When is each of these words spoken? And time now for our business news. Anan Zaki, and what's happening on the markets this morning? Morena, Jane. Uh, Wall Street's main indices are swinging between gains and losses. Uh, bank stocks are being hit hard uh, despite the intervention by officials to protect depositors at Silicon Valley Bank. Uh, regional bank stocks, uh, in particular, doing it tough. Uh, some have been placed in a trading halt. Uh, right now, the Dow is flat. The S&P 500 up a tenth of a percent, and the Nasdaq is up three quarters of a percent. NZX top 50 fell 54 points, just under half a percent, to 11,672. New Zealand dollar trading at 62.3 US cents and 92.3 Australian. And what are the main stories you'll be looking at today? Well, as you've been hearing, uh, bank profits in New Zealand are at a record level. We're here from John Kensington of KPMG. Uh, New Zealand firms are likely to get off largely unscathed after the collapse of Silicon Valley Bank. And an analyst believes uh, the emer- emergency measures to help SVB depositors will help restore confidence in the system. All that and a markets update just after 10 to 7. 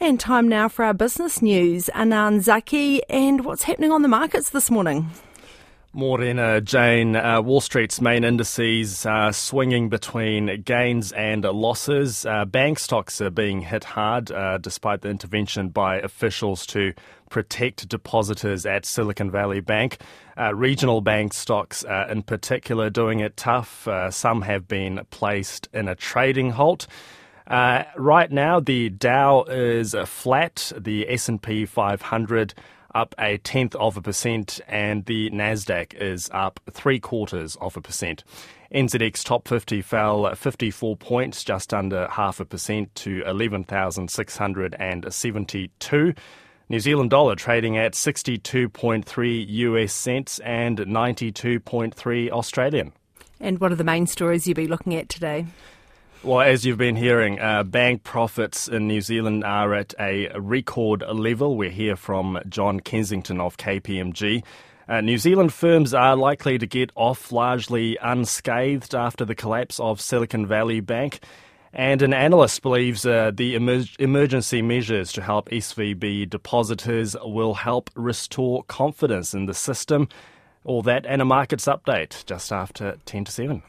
And 0.00 0.20
time 0.20 0.46
now 0.46 0.68
for 0.68 0.84
our 0.84 0.94
business 0.94 1.42
news. 1.42 1.90
Anan 1.92 2.40
Zaki, 2.40 3.02
and 3.10 3.44
what's 3.44 3.64
happening 3.64 3.90
on 3.90 4.02
the 4.02 4.08
markets 4.08 4.50
this 4.50 4.70
morning? 4.70 5.10
Morena, 5.92 6.60
Jane. 6.60 7.16
Uh, 7.16 7.42
Wall 7.42 7.60
Street's 7.60 8.00
main 8.00 8.22
indices 8.22 9.04
are 9.04 9.32
swinging 9.32 9.88
between 9.88 10.62
gains 10.62 11.10
and 11.12 11.42
losses. 11.42 12.24
Uh, 12.24 12.44
bank 12.44 12.78
stocks 12.78 13.20
are 13.20 13.30
being 13.30 13.62
hit 13.62 13.82
hard 13.82 14.30
uh, 14.30 14.58
despite 14.58 15.00
the 15.00 15.08
intervention 15.08 15.70
by 15.70 15.96
officials 15.96 16.64
to 16.66 16.92
protect 17.28 17.88
depositors 17.88 18.64
at 18.66 18.86
Silicon 18.86 19.32
Valley 19.32 19.60
Bank. 19.60 20.00
Uh, 20.38 20.54
regional 20.54 21.00
bank 21.00 21.32
stocks, 21.32 21.84
uh, 21.84 22.06
in 22.08 22.22
particular, 22.22 22.88
doing 22.88 23.18
it 23.18 23.36
tough. 23.36 23.88
Uh, 23.88 24.12
some 24.12 24.42
have 24.42 24.68
been 24.68 25.00
placed 25.10 25.68
in 25.72 25.88
a 25.88 25.96
trading 25.96 26.50
halt. 26.50 26.86
Uh, 27.48 27.82
right 27.96 28.30
now, 28.30 28.60
the 28.60 28.90
Dow 28.90 29.42
is 29.44 29.96
flat. 30.04 30.70
The 30.76 31.08
S&P 31.08 31.64
500 31.64 32.52
up 32.94 33.14
a 33.18 33.38
tenth 33.38 33.74
of 33.76 33.96
a 33.96 34.02
percent, 34.02 34.60
and 34.68 35.06
the 35.06 35.30
Nasdaq 35.30 35.94
is 35.94 36.28
up 36.32 36.60
three 36.70 37.00
quarters 37.00 37.56
of 37.60 37.76
a 37.76 37.80
percent. 37.80 38.22
NZX 38.74 39.24
top 39.24 39.48
50 39.48 39.80
fell 39.82 40.34
54 40.34 40.96
points, 40.96 41.42
just 41.42 41.72
under 41.72 42.06
half 42.08 42.38
a 42.40 42.44
percent, 42.44 42.94
to 42.96 43.22
11,672. 43.26 46.14
New 46.70 46.80
Zealand 46.80 47.08
dollar 47.08 47.34
trading 47.34 47.78
at 47.78 47.94
62.3 47.94 49.46
US 49.48 49.94
cents 49.94 50.38
and 50.40 50.76
92.3 50.78 52.30
Australian. 52.30 52.92
And 53.40 53.58
what 53.58 53.72
are 53.72 53.76
the 53.76 53.84
main 53.84 54.06
stories 54.06 54.46
you'll 54.46 54.54
be 54.54 54.66
looking 54.66 54.94
at 54.94 55.08
today? 55.08 55.46
Well, 56.24 56.40
as 56.40 56.66
you've 56.66 56.78
been 56.78 56.96
hearing, 56.96 57.38
uh, 57.38 57.62
bank 57.62 58.02
profits 58.02 58.66
in 58.66 58.88
New 58.88 59.00
Zealand 59.00 59.44
are 59.44 59.72
at 59.72 59.94
a 60.00 60.28
record 60.36 61.02
level. 61.02 61.56
We're 61.56 61.70
here 61.70 61.94
from 61.94 62.40
John 62.48 62.80
Kensington 62.80 63.40
of 63.40 63.56
KPMG. 63.56 64.42
Uh, 64.88 65.00
New 65.00 65.16
Zealand 65.16 65.52
firms 65.52 65.94
are 65.94 66.16
likely 66.16 66.58
to 66.58 66.66
get 66.66 66.90
off 66.96 67.30
largely 67.30 67.96
unscathed 68.02 68.96
after 68.96 69.24
the 69.24 69.36
collapse 69.36 69.78
of 69.78 70.00
Silicon 70.00 70.44
Valley 70.44 70.80
Bank. 70.80 71.20
And 71.72 72.02
an 72.02 72.12
analyst 72.12 72.62
believes 72.62 73.06
uh, 73.06 73.30
the 73.32 73.54
emer- 73.54 73.84
emergency 74.00 74.60
measures 74.60 75.12
to 75.12 75.22
help 75.22 75.48
SVB 75.50 76.28
depositors 76.28 77.14
will 77.22 77.54
help 77.54 77.90
restore 77.94 78.64
confidence 78.64 79.34
in 79.34 79.46
the 79.46 79.54
system. 79.54 80.08
All 80.64 80.82
that 80.82 81.06
and 81.06 81.22
a 81.22 81.24
markets 81.24 81.66
update 81.66 82.24
just 82.24 82.50
after 82.50 82.96
10 83.04 83.26
to 83.26 83.32
7. 83.32 83.62